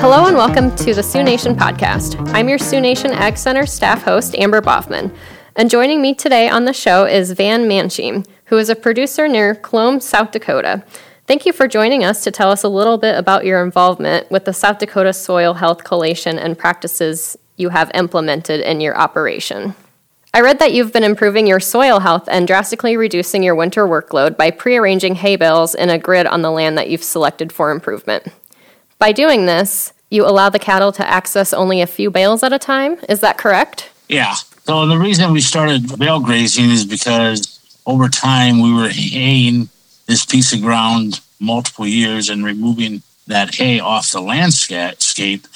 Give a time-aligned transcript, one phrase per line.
[0.00, 2.18] Hello and welcome to the Sioux Nation podcast.
[2.32, 5.14] I'm your Sioux Nation Ag Center staff host, Amber Boffman.
[5.56, 9.54] And joining me today on the show is Van Mansheim, who is a producer near
[9.54, 10.82] Colman, South Dakota.
[11.26, 14.46] Thank you for joining us to tell us a little bit about your involvement with
[14.46, 19.74] the South Dakota Soil Health Coalition and practices you have implemented in your operation.
[20.32, 24.38] I read that you've been improving your soil health and drastically reducing your winter workload
[24.38, 28.28] by prearranging hay bales in a grid on the land that you've selected for improvement.
[29.00, 32.58] By doing this, you allow the cattle to access only a few bales at a
[32.58, 32.98] time.
[33.08, 33.90] Is that correct?
[34.08, 34.34] Yeah.
[34.64, 39.68] So the reason we started bale grazing is because over time we were haying
[40.06, 45.46] this piece of ground multiple years and removing that hay off the landscape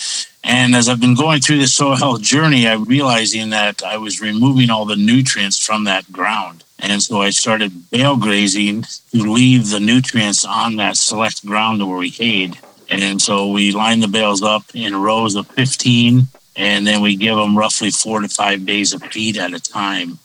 [0.44, 4.20] and as I've been going through the soil health journey, I'm realizing that I was
[4.20, 6.64] removing all the nutrients from that ground.
[6.78, 11.96] And so I started bale grazing to leave the nutrients on that select ground where
[11.96, 12.58] we hayed.
[12.90, 17.36] And so we line the bales up in rows of 15, and then we give
[17.36, 20.18] them roughly four to five days of feed at a time.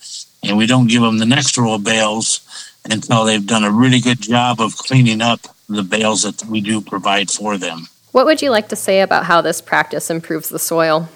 [0.43, 2.41] And we don't give them the next row of bales
[2.89, 6.81] until they've done a really good job of cleaning up the bales that we do
[6.81, 7.87] provide for them.
[8.11, 11.09] What would you like to say about how this practice improves the soil?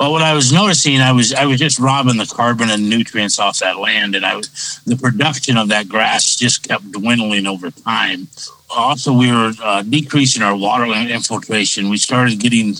[0.00, 3.38] Well, what I was noticing, I was I was just robbing the carbon and nutrients
[3.38, 7.70] off that land, and I was the production of that grass just kept dwindling over
[7.70, 8.28] time.
[8.70, 11.90] Also, we were uh, decreasing our water infiltration.
[11.90, 12.76] We started getting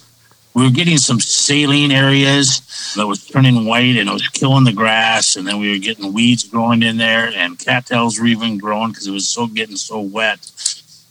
[0.54, 4.72] we were getting some saline areas that was turning white and it was killing the
[4.72, 8.92] grass, and then we were getting weeds growing in there, and cattails were even growing
[8.92, 10.50] because it was so getting so wet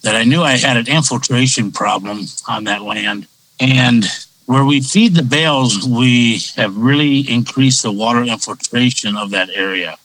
[0.01, 3.27] that I knew I had an infiltration problem on that land.
[3.59, 4.05] And
[4.49, 9.95] where we feed the bales, we have really increased the water infiltration of that area.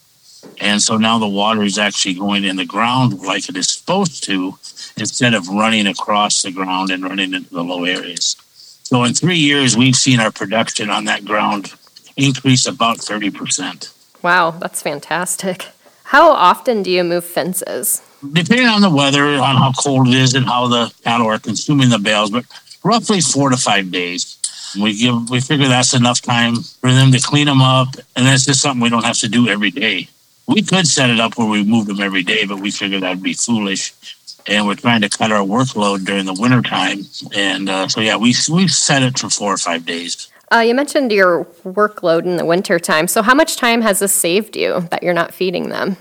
[0.60, 4.22] And so now the water is actually going in the ground like it is supposed
[4.24, 4.58] to,
[4.98, 8.36] instead of running across the ground and running into the low areas.
[8.82, 11.72] So in three years, we've seen our production on that ground
[12.14, 13.94] increase about 30%.
[14.22, 15.68] Wow, that's fantastic.
[16.12, 18.02] How often do you move fences?
[18.32, 21.90] depending on the weather, on how cold it is, and how the cattle are consuming
[21.90, 22.44] the bales, but
[22.84, 24.38] roughly four to five days.
[24.80, 28.44] We give we figure that's enough time for them to clean them up, and that's
[28.44, 30.08] just something we don't have to do every day.
[30.46, 33.22] We could set it up where we move them every day, but we figure that'd
[33.22, 33.94] be foolish.
[34.46, 38.16] And we're trying to cut our workload during the winter time, and uh, so yeah,
[38.16, 40.28] we we set it for four or five days.
[40.52, 43.08] Uh, you mentioned your workload in the winter time.
[43.08, 45.96] So, how much time has this saved you that you're not feeding them?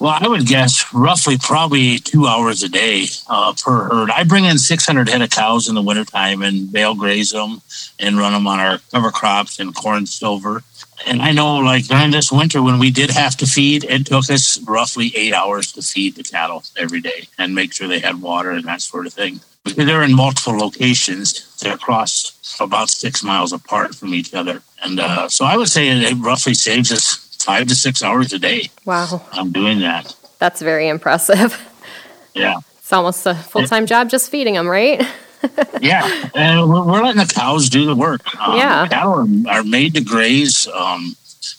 [0.00, 4.10] Well, I would guess roughly probably two hours a day uh, per herd.
[4.10, 7.62] I bring in 600 head of cows in the wintertime and bale graze them
[7.98, 10.62] and run them on our cover crops and corn stover.
[11.06, 14.30] And I know, like during this winter, when we did have to feed, it took
[14.30, 18.20] us roughly eight hours to feed the cattle every day and make sure they had
[18.20, 19.40] water and that sort of thing.
[19.64, 24.62] Because they're in multiple locations, they're across about six miles apart from each other.
[24.82, 28.38] And uh, so I would say it roughly saves us five to six hours a
[28.38, 28.70] day.
[28.84, 29.26] Wow.
[29.32, 30.14] I'm doing that.
[30.38, 31.60] That's very impressive.
[32.34, 32.58] Yeah.
[32.78, 35.04] It's almost a full time job just feeding them, right?
[35.80, 36.30] yeah.
[36.34, 38.20] And we're, letting the cows do the work.
[38.40, 38.86] Um, yeah.
[38.86, 40.68] Cattle are, are, made to graze.
[40.68, 41.16] Um,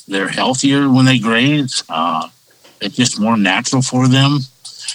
[0.08, 1.84] they're healthier when they graze.
[1.90, 2.30] Uh,
[2.82, 4.40] it's just more natural for them.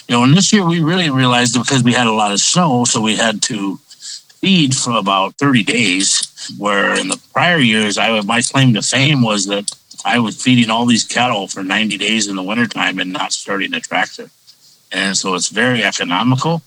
[0.07, 2.85] You know, and this year we really realized because we had a lot of snow,
[2.85, 3.77] so we had to
[4.41, 6.31] feed for about 30 days.
[6.57, 9.71] Where in the prior years, I my claim to fame was that
[10.05, 13.73] I was feeding all these cattle for 90 days in the wintertime and not starting
[13.73, 14.29] a tractor.
[14.91, 16.61] And so it's very economical.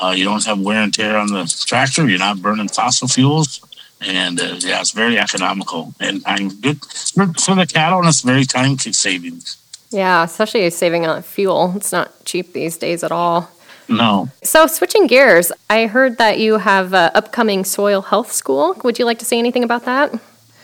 [0.00, 2.08] Uh, you don't have wear and tear on the tractor.
[2.08, 3.60] You're not burning fossil fuels.
[4.00, 8.22] And uh, yeah, it's very economical and time good for, for the cattle, and it's
[8.22, 9.42] very time saving.
[9.90, 11.74] Yeah, especially saving on fuel.
[11.76, 13.50] It's not cheap these days at all.
[13.90, 14.30] No.
[14.42, 18.74] So, switching gears, I heard that you have an upcoming soil health school.
[18.84, 20.18] Would you like to say anything about that?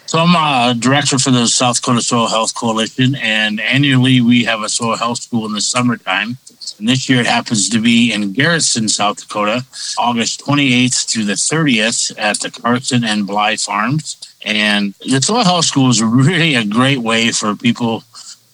[0.06, 4.62] So I'm a director for the South Dakota Soil Health Coalition, and annually we have
[4.62, 6.38] a soil health school in the summertime.
[6.78, 9.66] And this year it happens to be in Garretson, South Dakota,
[9.98, 14.16] August 28th through the 30th at the Carson and Bly Farms.
[14.44, 18.04] And the soil health school is really a great way for people,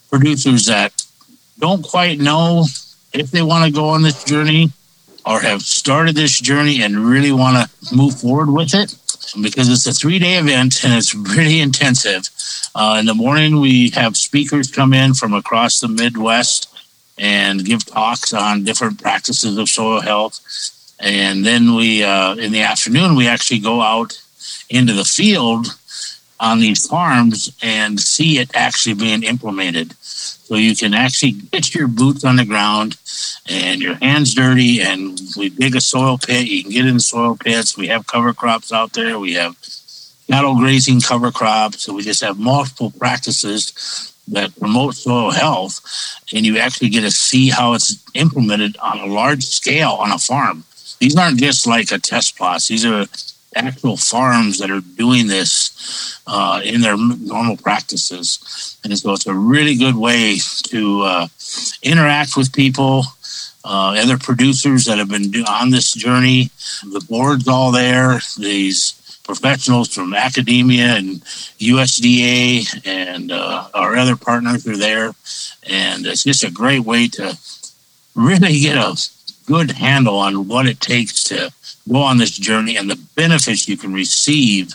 [0.09, 1.05] producers that
[1.59, 2.65] don't quite know
[3.13, 4.71] if they want to go on this journey
[5.27, 8.97] or have started this journey and really want to move forward with it
[9.41, 12.29] because it's a three day event and it's really intensive.
[12.75, 16.69] Uh, in the morning, we have speakers come in from across the Midwest
[17.19, 20.41] and give talks on different practices of soil health.
[20.99, 24.21] And then we, uh, in the afternoon, we actually go out
[24.71, 25.67] into the field
[26.43, 29.95] on these farms and see it actually being implemented.
[30.01, 32.99] So you can actually get your boots on the ground
[33.49, 36.49] and your hands dirty, and we dig a soil pit.
[36.49, 37.79] You can get in soil pits.
[37.79, 39.19] We have cover crops out there.
[39.21, 39.57] We have
[40.29, 41.83] cattle grazing cover crops.
[41.83, 45.81] So we just have multiple practices that promote soil health,
[46.35, 50.19] and you actually get to see how it's implemented on a large scale on a
[50.19, 50.65] farm.
[50.99, 52.69] These aren't just like a test plots.
[52.69, 53.07] These are
[53.55, 58.79] actual farms that are doing this uh, in their normal practices.
[58.85, 61.29] And so it's a really good way to uh,
[61.83, 63.05] interact with people,
[63.65, 66.51] uh, other producers that have been on this journey.
[66.83, 68.21] The board's all there.
[68.39, 71.21] These professionals from academia and
[71.59, 75.13] USDA and uh, our other partners are there.
[75.69, 77.39] And it's just a great way to
[78.15, 78.97] really get a
[79.53, 81.53] good handle on what it takes to
[81.87, 84.73] go on this journey and the benefits you can receive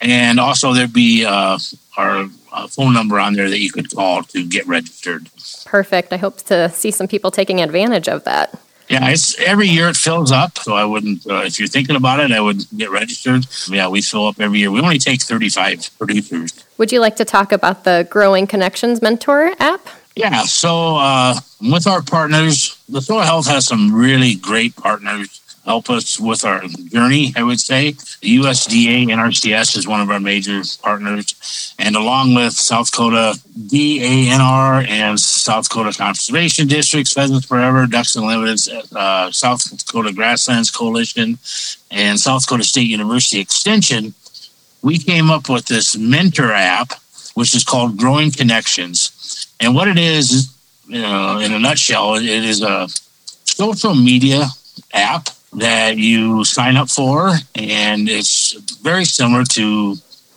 [0.00, 1.58] And also there'd be uh,
[1.96, 5.28] our uh, phone number on there that you could call to get registered.
[5.64, 6.12] Perfect.
[6.12, 8.58] I hope to see some people taking advantage of that.
[8.90, 10.58] Yeah, it's every year it fills up.
[10.58, 13.46] So I wouldn't, uh, if you're thinking about it, I would get registered.
[13.68, 14.72] Yeah, we fill up every year.
[14.72, 16.64] We only take 35 producers.
[16.76, 19.86] Would you like to talk about the Growing Connections Mentor app?
[20.16, 25.90] Yeah, so uh, with our partners, the Soil Health has some really great partners help
[25.90, 27.92] us with our journey, I would say.
[28.22, 31.74] The USDA NRCS is one of our major partners.
[31.78, 38.60] And along with South Dakota DANR and South Dakota Conservation Districts, Pheasants Forever, Ducks Unlimited,
[38.94, 41.38] uh, South Dakota Grasslands Coalition,
[41.90, 44.14] and South Dakota State University Extension,
[44.82, 46.94] we came up with this mentor app,
[47.34, 49.46] which is called Growing Connections.
[49.60, 50.54] And what it is,
[50.86, 52.88] you know, in a nutshell, it is a
[53.44, 54.46] social media
[54.94, 58.52] app that you sign up for, and it's
[58.82, 59.96] very similar to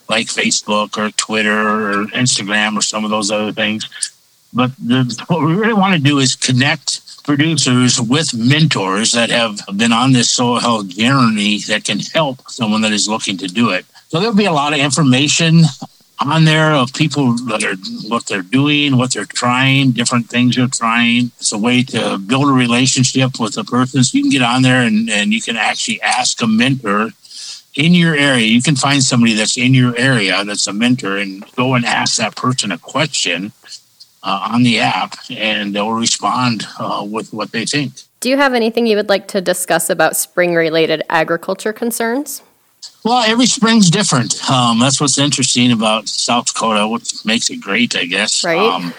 [0.10, 3.88] like Facebook or Twitter or Instagram or some of those other things.
[4.54, 9.60] But the, what we really want to do is connect producers with mentors that have
[9.76, 13.70] been on this soil health journey that can help someone that is looking to do
[13.72, 13.86] it.
[14.10, 15.62] So there'll be a lot of information
[16.20, 17.76] on there of people that are
[18.08, 21.32] what they're doing, what they're trying, different things they're trying.
[21.38, 24.04] It's a way to build a relationship with a person.
[24.04, 27.10] So you can get on there and, and you can actually ask a mentor
[27.76, 28.46] in your area.
[28.46, 32.18] You can find somebody that's in your area that's a mentor and go and ask
[32.18, 33.52] that person a question
[34.22, 37.94] uh, on the app and they'll respond uh, with what they think.
[38.20, 42.42] Do you have anything you would like to discuss about spring related agriculture concerns?
[43.04, 44.50] Well, every spring's different.
[44.50, 48.44] Um, that's what's interesting about South Dakota, what makes it great, I guess.
[48.44, 48.58] Right.
[48.58, 48.94] Um,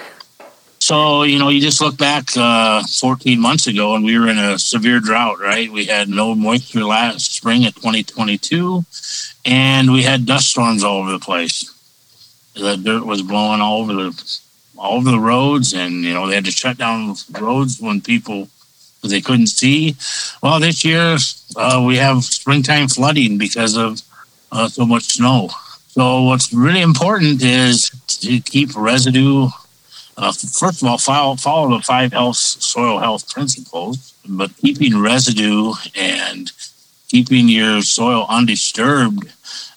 [0.78, 4.36] so, you know, you just look back uh, 14 months ago and we were in
[4.36, 5.72] a severe drought, right?
[5.72, 8.84] We had no moisture last spring of 2022
[9.46, 11.72] and we had dust storms all over the place.
[12.54, 14.38] The dirt was blowing all over the
[14.76, 18.48] all over the roads and you know they had to shut down roads when people
[19.10, 19.96] they couldn't see.
[20.42, 21.16] Well, this year
[21.56, 24.00] uh, we have springtime flooding because of
[24.52, 25.50] uh, so much snow.
[25.88, 29.48] So what's really important is to keep residue.
[30.16, 35.72] Uh, first of all, follow, follow the five health soil health principles, but keeping residue
[35.94, 36.50] and
[37.08, 39.32] keeping your soil undisturbed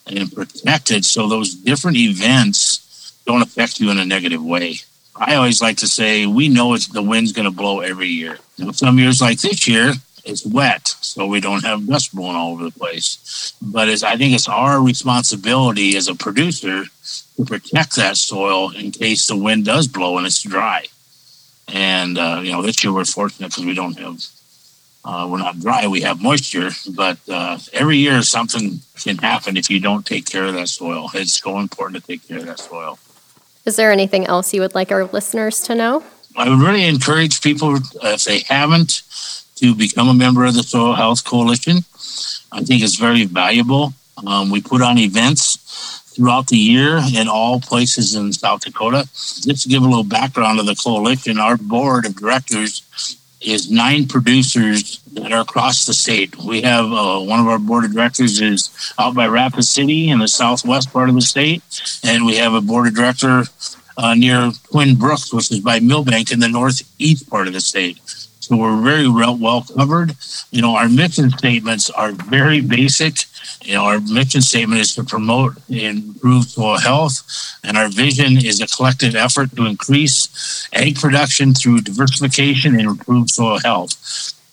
[0.07, 4.77] and protected so those different events don't affect you in a negative way.
[5.15, 8.37] I always like to say we know it's the wind's going to blow every year.
[8.73, 9.93] Some years like this year,
[10.25, 13.53] it's wet, so we don't have dust blowing all over the place.
[13.61, 16.83] But it's, I think it's our responsibility as a producer
[17.37, 20.87] to protect that soil in case the wind does blow and it's dry.
[21.67, 24.21] And uh, you know, this year we're fortunate because we don't have
[25.05, 29.69] uh, we're not dry, we have moisture, but uh, every year something can happen if
[29.69, 31.09] you don't take care of that soil.
[31.13, 32.99] It's so important to take care of that soil.
[33.63, 36.03] Is there anything else you would like our listeners to know?
[36.37, 39.01] I would really encourage people, if they haven't,
[39.55, 41.77] to become a member of the Soil Health Coalition.
[42.51, 43.93] I think it's very valuable.
[44.25, 45.57] Um, we put on events
[46.13, 49.09] throughout the year in all places in South Dakota.
[49.13, 54.07] Just to give a little background of the coalition, our board of directors is nine
[54.07, 56.35] producers that are across the state.
[56.37, 60.19] We have uh, one of our board of directors is out by Rapid City in
[60.19, 61.63] the southwest part of the state,
[62.03, 63.43] and we have a board of director
[63.97, 67.99] uh, near Twin Brooks, which is by Milbank in the northeast part of the state.
[68.39, 70.15] So we're very well covered.
[70.51, 73.25] You know, our mission statements are very basic.
[73.63, 78.37] You know, our mission statement is to promote and improve soil health, and our vision
[78.37, 83.91] is a collective effort to increase egg production through diversification and improve soil health.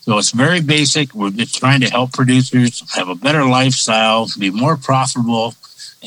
[0.01, 1.15] So it's very basic.
[1.15, 5.55] We're just trying to help producers have a better lifestyle, be more profitable,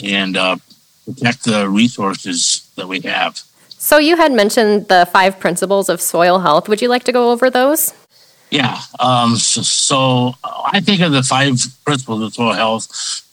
[0.04, 0.58] and uh,
[1.06, 3.42] protect the resources that we have.
[3.70, 6.68] So you had mentioned the five principles of soil health.
[6.68, 7.94] Would you like to go over those?
[8.50, 8.80] Yeah.
[9.00, 12.88] Um, so, so, I think of the five principles of soil health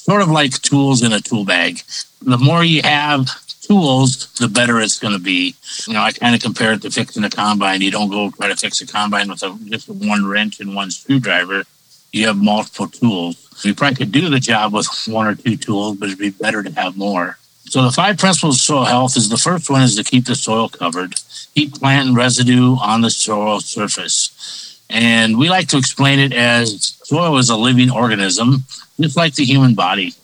[0.04, 1.80] sort of like tools in a tool bag.
[2.20, 3.28] The more you have
[3.62, 5.54] tools, the better it's going to be.
[5.86, 7.80] You know, I kind of compare it to fixing a combine.
[7.80, 10.90] You don't go try to fix a combine with a, just one wrench and one
[10.90, 11.64] screwdriver.
[12.12, 13.40] You have multiple tools.
[13.64, 16.62] You probably could do the job with one or two tools, but it'd be better
[16.62, 17.38] to have more.
[17.66, 20.34] So the five principles of soil health is the first one is to keep the
[20.34, 21.14] soil covered,
[21.54, 24.80] keep plant residue on the soil surface.
[24.90, 28.64] And we like to explain it as soil is a living organism,
[29.00, 30.14] just like the human body.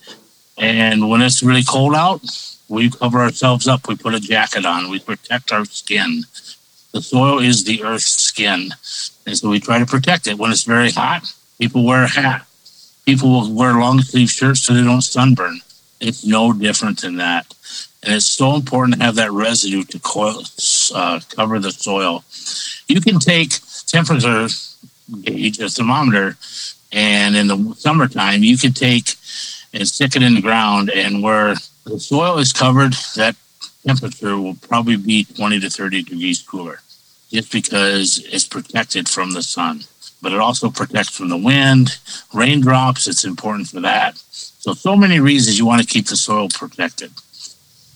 [0.58, 2.20] And when it's really cold out,
[2.68, 3.88] we cover ourselves up.
[3.88, 4.90] We put a jacket on.
[4.90, 6.22] We protect our skin.
[6.92, 8.70] The soil is the earth's skin.
[9.26, 10.38] And so we try to protect it.
[10.38, 11.22] When it's very hot,
[11.58, 12.46] people wear a hat.
[13.06, 15.60] People will wear long sleeve shirts so they don't sunburn.
[16.00, 17.54] It's no different than that.
[18.02, 20.00] And it's so important to have that residue to
[20.94, 22.24] uh, cover the soil.
[22.88, 23.52] You can take
[23.86, 24.48] temperature
[25.22, 26.36] gauge, a thermometer,
[26.92, 29.14] and in the summertime, you can take
[29.72, 30.90] and stick it in the ground.
[30.90, 31.54] And where
[31.84, 33.36] the soil is covered, that
[33.86, 36.80] temperature will probably be 20 to 30 degrees cooler
[37.30, 39.82] just because it's protected from the sun.
[40.22, 41.98] But it also protects from the wind,
[42.34, 43.06] raindrops.
[43.06, 44.16] It's important for that.
[44.16, 47.10] So, so many reasons you want to keep the soil protected.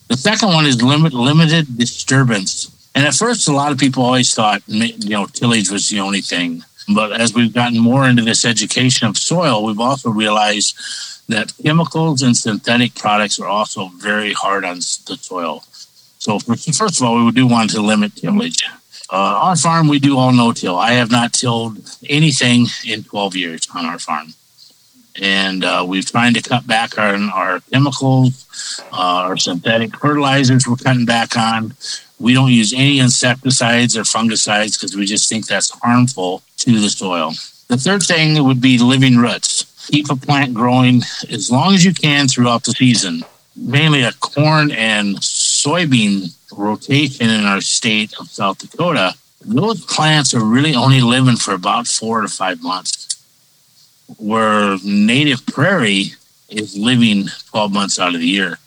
[0.09, 2.71] The second one is limit, limited disturbance.
[2.95, 6.21] And at first, a lot of people always thought, you know, tillage was the only
[6.21, 6.62] thing.
[6.95, 10.76] But as we've gotten more into this education of soil, we've also realized
[11.28, 15.64] that chemicals and synthetic products are also very hard on the soil.
[16.19, 18.64] So, first of all, we do want to limit tillage.
[19.11, 20.77] Uh, our farm, we do all no-till.
[20.77, 24.35] I have not tilled anything in 12 years on our farm
[25.21, 30.67] and uh, we've tried to cut back on our chemicals, uh, our synthetic fertilizers.
[30.67, 31.75] We're cutting back on.
[32.19, 36.89] We don't use any insecticides or fungicides because we just think that's harmful to the
[36.89, 37.33] soil.
[37.69, 39.71] The third thing would be living roots.
[39.91, 43.23] Keep a plant growing as long as you can throughout the season.
[43.57, 49.15] Mainly a corn and soybean rotation in our state of South Dakota.
[49.41, 53.05] Those plants are really only living for about four to five months
[54.19, 56.13] where native prairie
[56.49, 58.59] is living 12 months out of the year.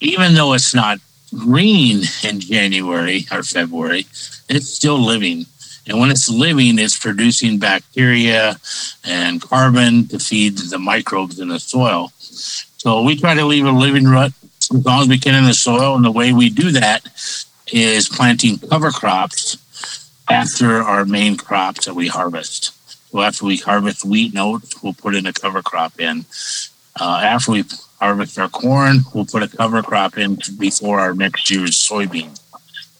[0.00, 0.98] Even though it's not
[1.34, 4.06] green in January or February,
[4.48, 5.46] it's still living.
[5.88, 8.56] And when it's living, it's producing bacteria
[9.04, 12.10] and carbon to feed the microbes in the soil.
[12.18, 14.06] So we try to leave a living
[14.72, 15.94] as long as we can in the soil.
[15.94, 17.06] And the way we do that
[17.72, 19.58] is planting cover crops
[20.28, 22.72] after our main crops that we harvest.
[23.10, 26.24] So after we harvest wheat and oats, we'll put in a cover crop in.
[26.98, 27.64] Uh, after we
[28.00, 32.38] harvest our corn, we'll put a cover crop in before our next year's soybean.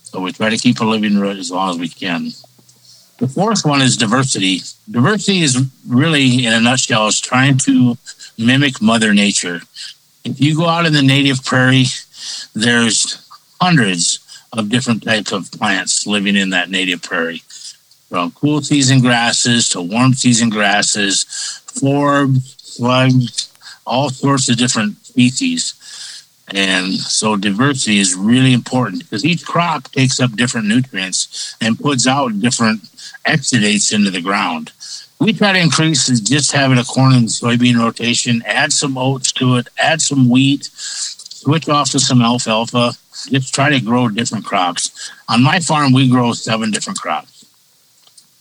[0.04, 2.30] So we try to keep a living root as long as we can.
[3.18, 4.60] The fourth one is diversity.
[4.90, 7.96] Diversity is really, in a nutshell, is trying to
[8.38, 9.62] mimic Mother Nature.
[10.26, 11.86] If you go out in the native prairie,
[12.52, 13.28] there's
[13.60, 14.18] hundreds
[14.52, 17.42] of different types of plants living in that native prairie
[18.08, 21.24] from cool season grasses to warm season grasses,
[21.66, 23.52] forbs, slugs,
[23.86, 25.74] all sorts of different species.
[26.48, 32.06] And so diversity is really important because each crop takes up different nutrients and puts
[32.06, 32.82] out different
[33.26, 34.72] exudates into the ground.
[35.18, 39.56] We try to increase just having a corn and soybean rotation, add some oats to
[39.56, 42.92] it, add some wheat, switch off to some alfalfa.
[43.30, 45.10] just try to grow different crops.
[45.28, 47.46] On my farm, we grow seven different crops.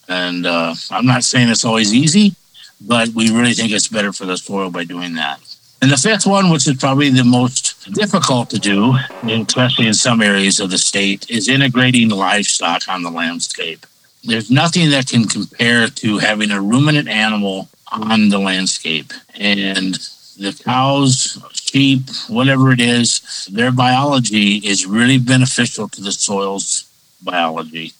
[0.09, 2.35] And uh, I'm not saying it's always easy,
[2.81, 5.39] but we really think it's better for the soil by doing that.
[5.81, 10.21] And the fifth one, which is probably the most difficult to do, especially in some
[10.21, 13.85] areas of the state, is integrating livestock on the landscape.
[14.25, 19.13] There's nothing that can compare to having a ruminant animal on the landscape.
[19.35, 19.93] And
[20.37, 26.89] the cows, sheep, whatever it is, their biology is really beneficial to the soil's
[27.21, 27.93] biology.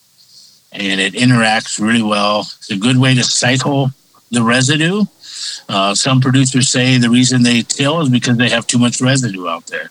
[0.72, 2.42] And it interacts really well.
[2.42, 3.92] It's a good way to cycle
[4.32, 5.06] the residue.
[5.70, 9.48] Uh, some producers say the reason they till is because they have too much residue
[9.48, 9.90] out there.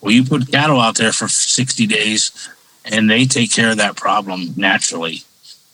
[0.00, 2.48] Well, you put cattle out there for 60 days
[2.84, 5.22] and they take care of that problem naturally.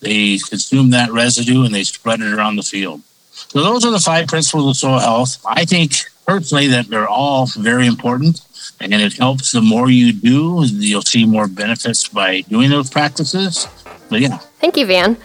[0.03, 3.03] They consume that residue and they spread it around the field.
[3.33, 5.43] So those are the five principles of soil health.
[5.47, 5.93] I think
[6.27, 8.41] personally that they're all very important
[8.81, 13.69] and it helps the more you do, you'll see more benefits by doing those practices.
[14.11, 14.39] But yeah.
[14.61, 15.17] Thank you, Van.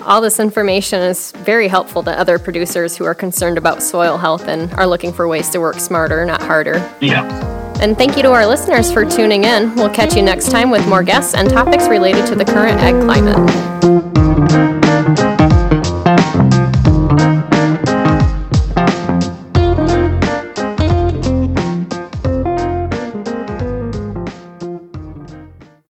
[0.00, 4.46] All this information is very helpful to other producers who are concerned about soil health
[4.46, 6.76] and are looking for ways to work smarter, not harder.
[7.00, 7.24] Yeah.
[7.80, 9.74] And thank you to our listeners for tuning in.
[9.74, 12.94] We'll catch you next time with more guests and topics related to the current ag
[13.02, 14.15] climate.